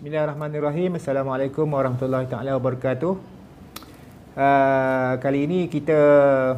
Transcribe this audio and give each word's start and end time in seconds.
Bismillahirrahmanirrahim. 0.00 0.96
Assalamualaikum 0.96 1.68
warahmatullahi 1.68 2.24
taala 2.24 2.56
wabarakatuh. 2.56 3.20
Uh, 4.32 5.12
kali 5.20 5.44
ini 5.44 5.68
kita 5.68 6.00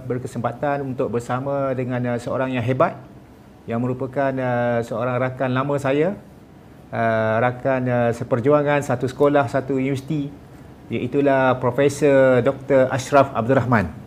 berkesempatan 0.06 0.86
untuk 0.86 1.10
bersama 1.10 1.74
dengan 1.74 2.14
uh, 2.14 2.18
seorang 2.22 2.54
yang 2.54 2.62
hebat 2.62 2.94
yang 3.66 3.82
merupakan 3.82 4.30
uh, 4.30 4.78
seorang 4.86 5.18
rakan 5.18 5.58
lama 5.58 5.74
saya, 5.74 6.14
uh, 6.94 7.42
rakan 7.42 7.82
uh, 7.90 8.10
seperjuangan 8.14 8.78
satu 8.86 9.10
sekolah, 9.10 9.50
satu 9.50 9.74
universiti 9.74 10.30
iaitulah 10.86 11.58
Profesor 11.58 12.46
Dr. 12.46 12.94
Ashraf 12.94 13.34
Abdul 13.34 13.58
Rahman 13.58 14.01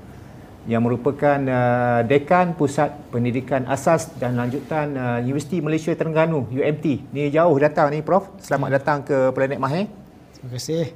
yang 0.65 0.81
merupakan 0.81 1.37
uh, 1.45 2.01
dekan 2.01 2.57
Pusat 2.57 3.13
Pendidikan 3.13 3.69
Asas 3.69 4.09
dan 4.17 4.33
Lanjutan 4.33 4.97
uh, 4.97 5.17
Universiti 5.21 5.61
Malaysia 5.61 5.93
Terengganu 5.93 6.49
UMT. 6.49 7.13
Ni 7.13 7.29
jauh 7.29 7.53
datang 7.61 7.93
ni 7.93 8.01
Prof. 8.01 8.33
Selamat 8.41 8.69
hmm. 8.73 8.77
datang 8.81 8.97
ke 9.05 9.17
Planet 9.29 9.61
Mahir. 9.61 9.85
Terima 10.33 10.49
kasih. 10.57 10.89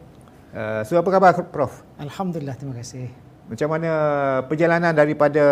Uh, 0.50 0.82
so 0.82 0.98
apa 0.98 1.10
khabar 1.14 1.34
Prof? 1.54 1.86
Alhamdulillah 2.02 2.58
terima 2.58 2.74
kasih. 2.82 3.14
Macam 3.46 3.70
mana 3.70 3.92
perjalanan 4.50 4.94
daripada 4.94 5.44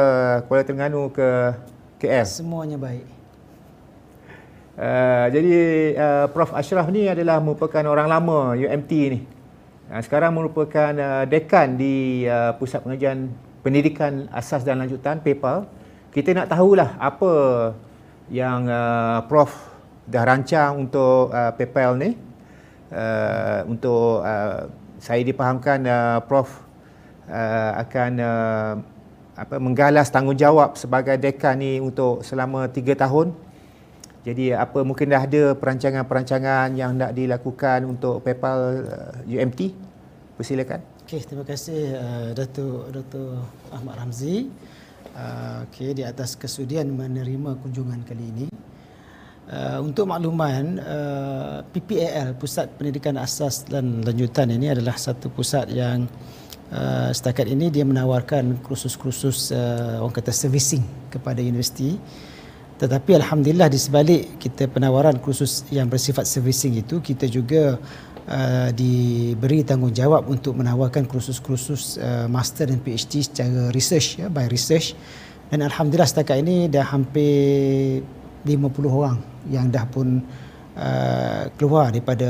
Kuala 0.50 0.66
Terengganu 0.66 1.14
ke 1.14 1.54
KL? 2.02 2.26
Semuanya 2.26 2.78
baik. 2.82 3.06
Uh, 4.78 5.26
jadi 5.30 5.54
uh, 5.98 6.26
Prof 6.34 6.54
Ashraf 6.58 6.90
ni 6.90 7.06
adalah 7.06 7.38
merupakan 7.38 7.86
orang 7.86 8.10
lama 8.10 8.58
UMT 8.58 8.92
ni. 9.14 9.20
Uh, 9.94 10.02
sekarang 10.02 10.34
merupakan 10.34 10.94
uh, 10.98 11.26
dekan 11.30 11.78
di 11.78 12.26
uh, 12.26 12.58
Pusat 12.58 12.82
Pengajian 12.86 13.47
pendidikan 13.68 14.32
asas 14.32 14.64
dan 14.64 14.80
lanjutan 14.80 15.20
PEPAL 15.20 15.68
kita 16.16 16.32
nak 16.32 16.48
tahulah 16.48 16.96
apa 16.98 17.32
yang 18.32 18.64
uh, 18.66 19.22
prof 19.28 19.52
dah 20.08 20.24
rancang 20.24 20.88
untuk 20.88 21.30
uh, 21.30 21.52
PEPAL 21.54 22.00
ni. 22.00 22.12
Uh, 22.88 23.68
untuk 23.68 24.24
uh, 24.24 24.72
saya 25.04 25.20
dipahamkan 25.22 25.84
uh, 25.84 26.24
prof 26.24 26.48
uh, 27.28 27.84
akan 27.84 28.12
uh, 28.18 28.74
apa 29.36 29.60
menggalas 29.60 30.08
tanggungjawab 30.08 30.80
sebagai 30.80 31.20
dekan 31.20 31.60
ni 31.60 31.84
untuk 31.84 32.24
selama 32.24 32.72
3 32.72 32.98
tahun. 32.98 33.36
Jadi 34.24 34.56
apa 34.56 34.82
mungkin 34.88 35.12
dah 35.12 35.28
ada 35.28 35.54
perancangan-perancangan 35.54 36.74
yang 36.74 36.96
nak 36.96 37.12
dilakukan 37.12 37.84
untuk 37.84 38.24
PEPAL 38.24 38.60
uh, 38.88 39.12
UMT 39.28 39.76
persilakan 40.40 40.97
Okey, 41.08 41.24
terima 41.24 41.48
kasih 41.48 41.96
uh, 41.96 42.30
Datuk 42.36 42.92
Datuk 42.92 43.40
Ahmad 43.72 43.96
Ramzi. 43.96 44.52
Uh, 45.16 45.64
Okey, 45.64 45.96
di 45.96 46.04
atas 46.04 46.36
kesudian 46.36 46.84
menerima 46.84 47.56
kunjungan 47.64 48.04
kali 48.04 48.28
ini. 48.28 48.48
Uh, 49.48 49.88
untuk 49.88 50.04
makluman, 50.04 50.76
uh, 50.84 51.64
PPAL 51.72 52.36
Pusat 52.36 52.76
Pendidikan 52.76 53.16
Asas 53.16 53.64
dan 53.64 54.04
Lanjutan 54.04 54.52
ini 54.52 54.68
adalah 54.68 55.00
satu 55.00 55.32
pusat 55.32 55.72
yang 55.72 56.12
uh, 56.76 57.08
setakat 57.16 57.48
ini 57.48 57.72
dia 57.72 57.88
menawarkan 57.88 58.60
kursus-kursus 58.60 59.56
uh, 59.56 60.04
orang 60.04 60.12
kata 60.12 60.36
servicing 60.36 60.84
kepada 61.08 61.40
universiti. 61.40 61.96
Tetapi 62.84 63.16
alhamdulillah 63.16 63.72
di 63.72 63.80
sebalik 63.80 64.44
kita 64.44 64.68
penawaran 64.68 65.24
kursus 65.24 65.64
yang 65.72 65.88
bersifat 65.88 66.28
servicing 66.28 66.76
itu 66.84 67.00
kita 67.00 67.32
juga 67.32 67.80
uh, 68.28 68.70
diberi 68.76 69.64
tanggungjawab 69.64 70.28
untuk 70.28 70.60
menawarkan 70.60 71.08
kursus-kursus 71.08 71.98
uh, 71.98 72.28
master 72.28 72.70
dan 72.70 72.80
PhD 72.84 73.24
secara 73.24 73.72
research 73.72 74.22
ya 74.22 74.28
by 74.28 74.46
research 74.52 74.94
dan 75.48 75.64
alhamdulillah 75.64 76.08
setakat 76.08 76.44
ini 76.44 76.68
dah 76.68 76.84
hampir 76.84 78.04
50 78.44 78.54
orang 78.88 79.18
yang 79.48 79.72
dah 79.72 79.88
pun 79.88 80.20
uh, 80.76 81.44
keluar 81.56 81.92
daripada 81.96 82.30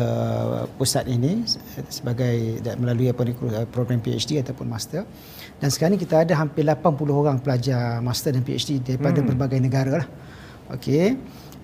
pusat 0.78 1.10
ini 1.10 1.44
sebagai 1.90 2.62
melalui 2.78 3.10
apa 3.10 3.26
ni 3.26 3.34
program 3.74 4.00
PhD 4.00 4.42
ataupun 4.42 4.66
master 4.70 5.04
dan 5.58 5.74
sekarang 5.74 5.98
ini 5.98 6.02
kita 6.06 6.22
ada 6.22 6.34
hampir 6.38 6.62
80 6.62 6.94
orang 7.10 7.38
pelajar 7.42 7.98
master 8.06 8.38
dan 8.38 8.46
PhD 8.46 8.78
daripada 8.78 9.26
hmm. 9.26 9.28
berbagai 9.34 9.60
negara 9.62 9.92
lah. 10.06 10.08
Okey. 10.78 11.18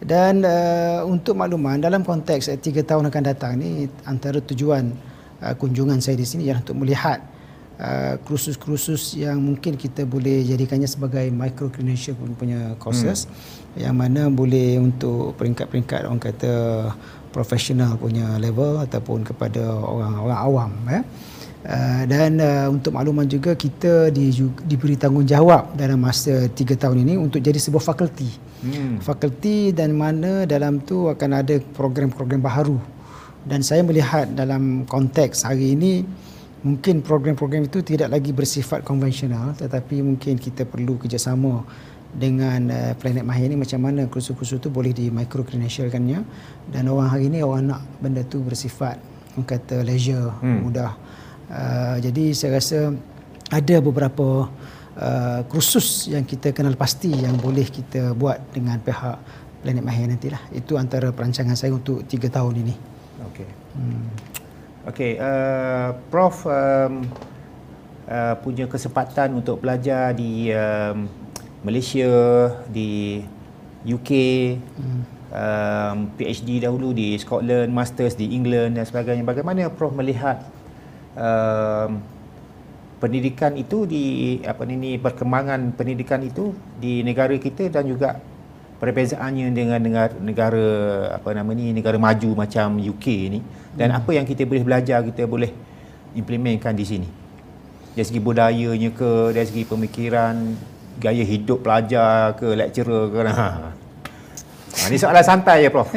Dan 0.03 0.43
uh, 0.43 1.07
untuk 1.07 1.39
makluman 1.39 1.79
dalam 1.79 2.03
konteks 2.03 2.51
uh, 2.51 2.59
tiga 2.59 2.83
tahun 2.83 3.07
akan 3.07 3.23
datang 3.23 3.55
ni 3.55 3.87
antara 4.03 4.43
tujuan 4.43 4.91
uh, 5.39 5.55
kunjungan 5.55 6.03
saya 6.03 6.19
di 6.19 6.27
sini 6.27 6.51
ialah 6.51 6.59
untuk 6.59 6.83
melihat 6.83 7.23
uh, 7.79 8.19
kursus-kursus 8.27 9.15
yang 9.15 9.39
mungkin 9.39 9.79
kita 9.79 10.03
boleh 10.03 10.43
jadikannya 10.43 10.91
sebagai 10.91 11.23
micro 11.31 11.71
credential 11.71 12.19
punya 12.35 12.75
courses 12.83 13.25
hmm. 13.25 13.79
yang 13.79 13.95
mana 13.95 14.27
boleh 14.27 14.75
untuk 14.83 15.39
peringkat-peringkat 15.39 16.03
orang 16.03 16.19
kata 16.19 16.53
profesional 17.33 17.97
punya 17.97 18.37
level 18.37 18.83
ataupun 18.83 19.25
kepada 19.25 19.63
orang-orang 19.73 20.39
awam 20.39 20.71
ya. 20.85 20.99
Eh. 20.99 21.03
Uh, 21.63 22.03
dan 22.11 22.43
uh, 22.43 22.67
untuk 22.67 22.91
makluman 22.91 23.23
juga 23.23 23.55
kita 23.55 24.11
di, 24.11 24.35
diberi 24.67 24.99
tanggungjawab 24.99 25.79
dalam 25.79 25.95
masa 25.95 26.51
tiga 26.51 26.75
tahun 26.75 27.07
ini 27.07 27.15
untuk 27.15 27.39
jadi 27.39 27.55
sebuah 27.55 27.79
fakulti. 27.79 28.27
Hmm. 28.63 29.03
Fakulti 29.03 29.75
dan 29.75 29.93
mana 29.93 30.47
dalam 30.47 30.79
tu 30.81 31.11
akan 31.11 31.29
ada 31.43 31.59
program-program 31.75 32.39
baharu. 32.39 32.79
Dan 33.43 33.59
saya 33.59 33.83
melihat 33.83 34.31
dalam 34.31 34.87
konteks 34.87 35.43
hari 35.43 35.75
ini 35.75 36.07
mungkin 36.63 37.03
program-program 37.03 37.67
itu 37.67 37.83
tidak 37.83 38.15
lagi 38.15 38.31
bersifat 38.31 38.87
konvensional 38.87 39.51
tetapi 39.51 39.99
mungkin 39.99 40.39
kita 40.39 40.63
perlu 40.63 40.95
kerjasama 40.95 41.59
dengan 42.15 42.71
uh, 42.71 42.95
Planet 42.95 43.27
Mahir 43.27 43.51
ini 43.51 43.59
macam 43.59 43.83
mana 43.83 44.07
kursus-kursus 44.07 44.63
itu 44.63 44.71
boleh 44.71 44.95
di 44.95 45.11
micro 45.11 45.43
credentialkannya 45.43 46.23
dan 46.71 46.83
orang 46.87 47.11
hari 47.11 47.27
ini 47.27 47.43
orang 47.43 47.67
nak 47.67 47.83
benda 47.99 48.23
tu 48.23 48.39
bersifat 48.39 48.95
orang 49.35 49.43
kata 49.43 49.83
leisure 49.83 50.31
hmm. 50.39 50.59
mudah 50.63 50.95
Uh, 51.53 52.01
jadi 52.01 52.33
saya 52.33 52.57
rasa 52.57 52.79
ada 53.53 53.75
beberapa 53.77 54.49
uh, 54.97 55.41
kursus 55.49 56.09
yang 56.09 56.25
kita 56.25 56.53
kenal 56.53 56.77
pasti 56.77 57.09
yang 57.13 57.37
boleh 57.37 57.65
kita 57.65 58.13
buat 58.13 58.41
dengan 58.53 58.77
pihak 58.81 59.17
Planet 59.63 59.83
Mahir 59.83 60.11
nantilah. 60.11 60.43
Itu 60.51 60.75
antara 60.75 61.15
perancangan 61.15 61.55
saya 61.55 61.71
untuk 61.71 62.03
tiga 62.03 62.27
tahun 62.27 62.67
ini. 62.67 62.75
Okey. 63.31 63.47
Hmm. 63.79 64.07
Okey, 64.83 65.15
uh, 65.15 65.95
Prof 66.11 66.43
um, 66.43 67.07
uh, 68.03 68.35
punya 68.43 68.67
kesempatan 68.67 69.39
untuk 69.39 69.63
belajar 69.63 70.11
di 70.11 70.51
um, 70.51 71.07
Malaysia, 71.63 72.11
di 72.67 73.23
UK, 73.87 74.11
hmm. 74.59 75.01
um, 75.31 75.97
PhD 76.19 76.67
dahulu 76.67 76.91
di 76.91 77.15
Scotland, 77.15 77.71
Masters 77.71 78.19
di 78.19 78.35
England 78.35 78.75
dan 78.75 78.83
sebagainya. 78.83 79.23
Bagaimana 79.23 79.71
Prof 79.71 79.95
melihat 79.95 80.43
uh, 81.15 81.87
pendidikan 83.03 83.51
itu 83.59 83.83
di 83.83 84.03
apa 84.47 84.63
ni 84.63 84.95
perkembangan 84.95 85.75
pendidikan 85.75 86.23
itu 86.23 86.55
di 86.79 87.03
negara 87.03 87.35
kita 87.35 87.67
dan 87.67 87.83
juga 87.83 88.15
perbezaannya 88.79 89.51
dengan 89.51 89.79
negara, 89.83 90.15
negara 90.23 90.67
apa 91.19 91.35
nama 91.35 91.51
ni 91.51 91.75
negara 91.75 91.99
maju 91.99 92.47
macam 92.47 92.79
UK 92.79 93.05
ni 93.27 93.39
dan 93.75 93.91
hmm. 93.91 93.99
apa 93.99 94.11
yang 94.15 94.23
kita 94.23 94.47
boleh 94.47 94.63
belajar 94.63 95.03
kita 95.03 95.27
boleh 95.27 95.51
implementkan 96.15 96.71
di 96.71 96.85
sini 96.87 97.09
dari 97.91 98.07
segi 98.07 98.23
budayanya 98.23 98.95
ke 98.95 99.35
dari 99.35 99.47
segi 99.51 99.67
pemikiran 99.67 100.55
gaya 101.03 101.27
hidup 101.27 101.59
pelajar 101.59 102.39
ke 102.39 102.55
lecturer 102.55 103.11
ke 103.11 103.19
ha. 103.27 103.82
Ha, 104.83 104.91
ini 104.91 104.99
soalan 104.99 105.23
santai 105.23 105.63
ya 105.63 105.69
Prof. 105.71 105.87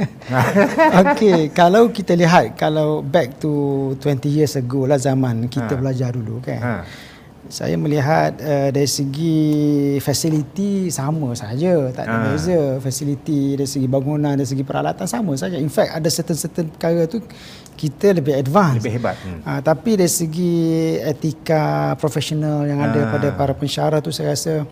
Okey, 1.02 1.50
kalau 1.50 1.90
kita 1.90 2.14
lihat 2.14 2.54
kalau 2.54 3.02
back 3.02 3.42
to 3.42 3.92
20 3.98 4.30
years 4.30 4.54
ago 4.54 4.86
lah 4.86 4.94
zaman 4.94 5.50
kita 5.50 5.74
ha. 5.74 5.78
belajar 5.78 6.14
dulu 6.14 6.38
kan. 6.38 6.60
Ha. 6.62 6.74
Saya 7.46 7.78
melihat 7.78 8.38
uh, 8.42 8.74
dari 8.74 8.90
segi 8.90 9.38
fasiliti 10.02 10.90
sama 10.90 11.30
saja, 11.34 11.90
tak 11.94 12.06
ada 12.06 12.14
ha. 12.14 12.24
beza. 12.30 12.78
Fasiliti 12.78 13.58
dari 13.58 13.70
segi 13.70 13.90
bangunan, 13.90 14.38
dari 14.38 14.46
segi 14.46 14.62
peralatan 14.62 15.06
sama 15.10 15.34
saja. 15.34 15.58
In 15.58 15.70
fact 15.70 15.90
ada 15.98 16.06
certain-certain 16.06 16.70
perkara 16.70 17.10
tu 17.10 17.18
kita 17.74 18.14
lebih 18.14 18.38
advance. 18.38 18.86
Lebih 18.86 18.94
hebat. 19.02 19.16
Hmm. 19.18 19.40
Ha, 19.42 19.50
tapi 19.66 19.98
dari 19.98 20.10
segi 20.10 20.54
etika 21.02 21.94
profesional 21.98 22.62
yang 22.70 22.78
ha. 22.78 22.86
ada 22.90 23.00
pada 23.10 23.28
para 23.34 23.52
pensyarah 23.54 23.98
tu 23.98 24.14
saya 24.14 24.34
rasa 24.34 24.62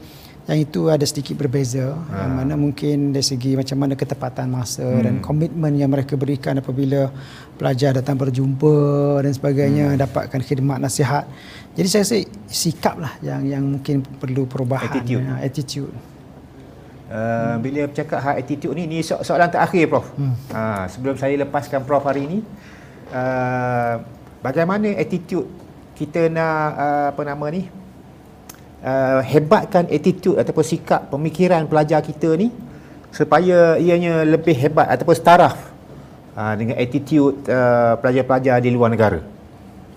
yang 0.45 0.61
itu 0.61 0.93
ada 0.93 1.01
sedikit 1.09 1.41
berbeza 1.41 1.97
ha. 1.97 2.29
yang 2.29 2.33
mana 2.37 2.53
mungkin 2.53 3.17
dari 3.17 3.25
segi 3.25 3.57
macam 3.57 3.81
mana 3.81 3.97
ketepatan 3.97 4.53
masa 4.53 4.85
hmm. 4.85 5.01
dan 5.01 5.15
komitmen 5.25 5.73
yang 5.81 5.89
mereka 5.89 6.21
berikan 6.21 6.61
apabila 6.61 7.09
pelajar 7.57 7.97
datang 7.97 8.21
berjumpa 8.21 8.77
dan 9.25 9.33
sebagainya 9.33 9.97
hmm. 9.97 10.01
dapatkan 10.05 10.41
khidmat 10.45 10.85
nasihat 10.85 11.25
jadi 11.73 11.89
saya 11.89 12.03
rasa 12.05 12.17
sikap 12.45 13.01
lah 13.01 13.17
yang 13.25 13.41
yang 13.49 13.65
mungkin 13.65 14.05
perlu 14.05 14.45
perubahan 14.45 14.93
attitude, 14.93 15.25
ya, 15.25 15.35
attitude. 15.41 15.93
Uh, 15.95 17.17
hmm. 17.17 17.55
bila 17.65 17.81
bercakap 17.89 18.21
hak 18.21 18.37
attitude 18.45 18.75
ni 18.77 18.85
ni 18.85 18.99
so- 19.01 19.25
soalan 19.25 19.49
terakhir 19.49 19.89
prof 19.89 20.13
hmm. 20.13 20.35
uh, 20.53 20.85
sebelum 20.93 21.17
saya 21.17 21.41
lepaskan 21.41 21.89
prof 21.89 22.05
hari 22.05 22.29
ini 22.29 22.39
uh, 23.17 23.97
bagaimana 24.45 24.93
attitude 25.01 25.49
kita 25.97 26.29
nak 26.29 26.69
uh, 26.77 27.07
apa 27.17 27.23
nama 27.25 27.47
ni 27.49 27.84
uh, 28.85 29.21
hebatkan 29.25 29.89
attitude 29.89 30.37
ataupun 30.37 30.63
sikap 30.63 31.09
pemikiran 31.09 31.65
pelajar 31.65 31.99
kita 31.99 32.37
ni 32.37 32.53
supaya 33.11 33.81
ianya 33.81 34.23
lebih 34.23 34.53
hebat 34.55 34.91
ataupun 34.91 35.15
setaraf 35.15 35.57
uh, 36.35 36.55
dengan 36.55 36.77
attitude 36.77 37.41
uh, 37.49 37.97
pelajar-pelajar 37.99 38.61
di 38.61 38.71
luar 38.71 38.93
negara? 38.93 39.21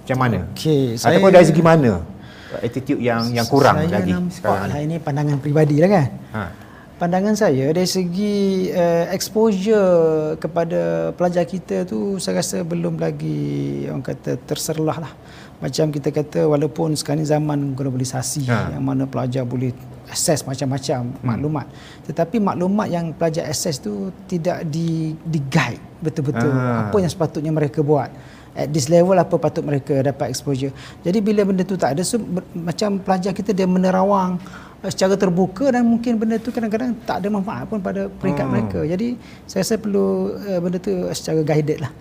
Macam 0.01 0.18
mana? 0.18 0.48
Okey, 0.56 0.95
saya- 0.95 1.13
Ataupun 1.13 1.30
dari 1.30 1.45
segi 1.45 1.62
mana 1.62 2.01
attitude 2.48 3.04
yang 3.04 3.28
yang 3.30 3.44
kurang 3.45 3.75
saya 3.75 3.92
lagi 3.92 4.12
nampak 4.16 4.34
sekarang? 4.34 4.69
lah 4.72 4.80
ini 4.80 4.95
pandangan 5.04 5.38
peribadi 5.38 5.75
lah 5.83 5.90
kan. 5.92 6.07
Ha. 6.31 6.44
Pandangan 6.97 7.38
saya 7.38 7.69
dari 7.69 7.85
segi 7.85 8.73
uh, 8.73 9.05
exposure 9.13 10.33
kepada 10.41 11.13
pelajar 11.13 11.45
kita 11.45 11.85
tu 11.85 12.17
saya 12.17 12.41
rasa 12.41 12.65
belum 12.65 12.97
lagi 12.97 13.85
orang 13.85 14.01
kata 14.01 14.33
terserlah 14.49 15.05
lah. 15.05 15.13
Macam 15.61 15.94
kita 15.94 16.09
kata 16.09 16.49
walaupun 16.49 16.97
sekarang 16.97 17.21
ni 17.21 17.29
zaman 17.29 17.77
globalisasi 17.77 18.49
Ha. 18.49 18.73
yang 18.73 18.81
mana 18.81 19.05
pelajar 19.05 19.45
boleh 19.45 19.77
akses 20.09 20.41
macam-macam 20.41 21.13
hmm. 21.13 21.21
maklumat. 21.21 21.65
Tetapi 22.09 22.41
maklumat 22.41 22.88
yang 22.89 23.13
pelajar 23.13 23.45
akses 23.45 23.77
tu 23.77 24.09
tidak 24.25 24.65
di 24.65 25.13
di 25.21 25.38
guide 25.53 26.01
betul-betul 26.01 26.49
Ah. 26.49 26.89
apa 26.89 26.97
yang 26.97 27.13
sepatutnya 27.13 27.53
mereka 27.53 27.85
buat. 27.85 28.09
At 28.57 28.73
this 28.73 28.89
level 28.89 29.13
apa 29.13 29.38
patut 29.38 29.61
mereka 29.61 30.01
dapat 30.01 30.33
exposure. 30.33 30.73
Jadi 31.05 31.21
bila 31.21 31.45
benda 31.45 31.61
tu 31.61 31.77
tak 31.77 31.94
ada 31.94 32.01
so, 32.01 32.17
ber, 32.17 32.41
macam 32.57 32.97
pelajar 32.97 33.29
kita 33.29 33.53
dia 33.53 33.69
menerawang 33.69 34.41
secara 34.85 35.18
terbuka 35.18 35.74
dan 35.74 35.81
mungkin 35.81 36.21
benda 36.21 36.38
tu 36.38 36.53
kadang-kadang 36.53 36.94
tak 37.01 37.25
ada 37.25 37.27
manfaat 37.33 37.65
pun 37.65 37.81
pada 37.81 38.06
peringkat 38.21 38.45
Hmm. 38.45 38.53
mereka. 38.53 38.79
Jadi 38.85 39.18
saya 39.50 39.65
rasa 39.65 39.75
perlu 39.81 40.38
uh, 40.38 40.59
benda 40.62 40.77
tu 40.77 40.94
secara 41.18 41.41
guided 41.41 41.81
lah. 41.81 41.91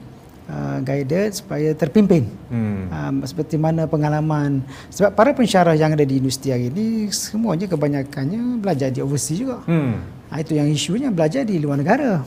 Uh, 0.46 0.78
guided 0.86 1.34
supaya 1.34 1.74
terpimpin. 1.74 2.28
Hmm. 2.52 2.86
Um, 2.86 3.14
seperti 3.26 3.58
mana 3.58 3.88
pengalaman 3.90 4.62
sebab 4.94 5.10
para 5.16 5.34
pensyarah 5.34 5.74
yang 5.74 5.96
ada 5.96 6.06
di 6.06 6.22
universiti 6.22 6.54
hari 6.54 6.70
ini 6.70 7.10
semuanya 7.10 7.66
kebanyakannya 7.66 8.62
belajar 8.62 8.92
di 8.92 9.02
overseas 9.02 9.40
juga. 9.40 9.58
Hmm. 9.66 10.04
Ha, 10.30 10.42
itu 10.42 10.58
yang 10.58 10.68
isunya 10.70 11.10
belajar 11.10 11.42
di 11.46 11.58
luar 11.58 11.78
negara. 11.82 12.22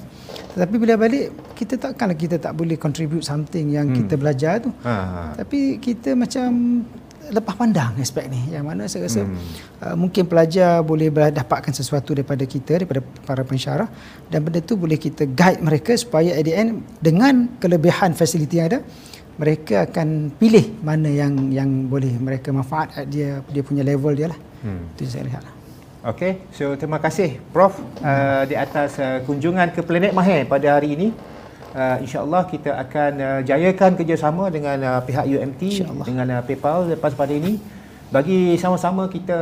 Tetapi 0.55 0.75
bila 0.79 0.95
balik 0.99 1.31
kita 1.55 1.75
takkanlah 1.79 2.15
kita 2.15 2.39
tak 2.39 2.55
boleh 2.55 2.75
contribute 2.75 3.23
something 3.23 3.71
yang 3.71 3.91
hmm. 3.91 4.03
kita 4.03 4.13
belajar 4.19 4.53
tu. 4.63 4.71
Ha. 4.83 4.95
ha. 4.95 5.21
Tapi 5.39 5.79
kita 5.79 6.15
macam 6.15 6.83
lepas 7.29 7.53
pandang 7.59 7.93
aspek 7.99 8.25
ni 8.31 8.55
yang 8.55 8.65
mana 8.65 8.87
saya 8.87 9.05
rasa 9.05 9.21
Hmm. 9.21 9.37
uh, 9.83 9.95
mungkin 9.99 10.23
pelajar 10.25 10.81
boleh 10.81 11.11
dapatkan 11.11 11.73
sesuatu 11.75 12.15
daripada 12.17 12.43
kita 12.47 12.81
daripada 12.81 13.03
para 13.27 13.43
pensyarah 13.43 13.87
dan 14.31 14.39
benda 14.41 14.59
tu 14.63 14.79
boleh 14.79 14.97
kita 14.97 15.27
guide 15.27 15.61
mereka 15.61 15.93
supaya 15.99 16.33
at 16.39 16.43
the 16.47 16.53
end 16.55 16.81
dengan 17.03 17.51
kelebihan 17.61 18.15
fasiliti 18.17 18.57
yang 18.57 18.67
ada 18.71 18.79
mereka 19.39 19.87
akan 19.87 20.35
pilih 20.35 20.83
mana 20.83 21.07
yang 21.07 21.33
yang 21.55 21.69
boleh 21.87 22.11
mereka 22.19 22.51
manfaat 22.51 22.91
at 22.99 23.07
dia 23.07 23.39
dia 23.47 23.63
punya 23.63 23.87
level 23.87 24.11
dia 24.11 24.27
lah. 24.27 24.39
Hmm. 24.63 24.91
Itu 24.95 25.07
saya 25.07 25.23
lihat 25.31 25.41
lah. 25.47 25.53
Okey, 26.11 26.31
so 26.55 26.79
terima 26.79 26.99
kasih 26.99 27.43
Prof 27.51 27.75
uh, 28.03 28.43
di 28.47 28.55
atas 28.55 28.95
uh, 28.99 29.19
kunjungan 29.27 29.71
ke 29.75 29.83
Planet 29.83 30.11
Mahir 30.15 30.47
pada 30.47 30.79
hari 30.79 30.95
ini. 30.95 31.07
Uh, 31.69 32.01
InsyaAllah 32.01 32.49
kita 32.49 32.73
akan 32.73 33.11
uh, 33.21 33.39
jayakan 33.45 33.93
kerjasama 33.93 34.49
dengan 34.49 34.77
uh, 34.81 34.99
pihak 35.05 35.29
UMT, 35.29 35.85
dengan 36.01 36.27
uh, 36.37 36.41
PayPal 36.41 36.89
lepas 36.97 37.13
pada 37.13 37.29
ini. 37.29 37.61
Bagi 38.09 38.57
sama-sama 38.57 39.05
kita 39.05 39.37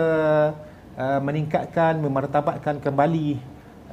uh, 1.00 1.19
meningkatkan, 1.24 2.03
memartabatkan 2.03 2.83
kembali 2.83 3.39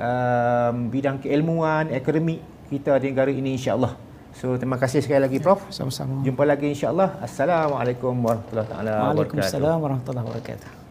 uh, 0.02 0.74
bidang 0.90 1.22
keilmuan, 1.22 1.94
akademik 1.94 2.42
kita 2.74 2.98
di 2.98 3.14
negara 3.14 3.30
ini 3.30 3.54
insyaAllah. 3.54 3.94
So 4.34 4.58
terima 4.58 4.82
kasih 4.82 4.98
sekali 4.98 5.22
lagi 5.22 5.38
Prof. 5.38 5.62
Sama-sama. 5.70 6.26
Jumpa 6.26 6.42
lagi 6.42 6.74
insyaAllah. 6.74 7.22
Assalamualaikum 7.22 8.18
warahmatullahi 8.18 8.66
taala 8.66 8.90
wabarakatuh. 8.90 9.14
Waalaikumsalam 9.14 9.76
warahmatullahi 9.78 10.26
wabarakatuh. 10.26 10.83